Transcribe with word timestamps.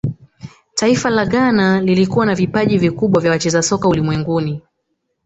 taifa 0.75 1.09
la 1.09 1.25
ghana 1.25 1.81
lilikuwa 1.81 2.25
na 2.25 2.35
vipaji 2.35 2.77
vikubwa 2.77 3.21
vya 3.21 3.31
wacheza 3.31 3.61
soka 3.63 3.87
ulimwenguni 3.87 4.61